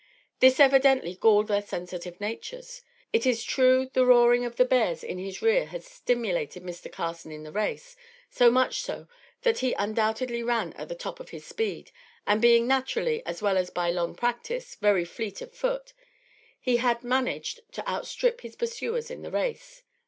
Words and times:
This 0.39 0.59
evidently 0.59 1.13
galled 1.21 1.47
their 1.47 1.61
sensitive 1.61 2.19
natures. 2.19 2.81
It 3.13 3.27
is 3.27 3.43
true 3.43 3.87
the 3.93 4.03
roaring 4.03 4.45
of 4.45 4.55
the 4.55 4.65
bears 4.65 5.03
in 5.03 5.19
his 5.19 5.43
rear 5.43 5.67
had 5.67 5.83
stimulated 5.83 6.63
Mr. 6.63 6.91
Carson 6.91 7.31
in 7.31 7.43
the 7.43 7.51
race, 7.51 7.95
so 8.27 8.49
much 8.49 8.81
so, 8.81 9.07
that 9.43 9.59
he 9.59 9.73
undoubtedly 9.73 10.41
ran 10.41 10.73
at 10.73 10.89
the 10.89 10.95
top 10.95 11.19
of 11.19 11.29
his 11.29 11.45
speed; 11.45 11.91
and, 12.25 12.41
being 12.41 12.65
naturally, 12.65 13.23
as 13.27 13.43
well 13.43 13.59
as 13.59 13.69
by 13.69 13.91
long 13.91 14.15
practice, 14.15 14.73
very 14.73 15.05
fleet 15.05 15.39
of 15.39 15.53
foot, 15.53 15.93
he 16.59 16.77
had 16.77 17.03
managed 17.03 17.59
to 17.73 17.87
outstrip 17.87 18.41
his 18.41 18.55
pursuers 18.55 19.11
in 19.11 19.21
the 19.21 19.29
race. 19.29 19.83